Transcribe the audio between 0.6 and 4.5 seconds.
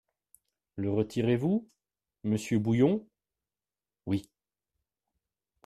Le retirez-vous, monsieur Bouillon? Oui.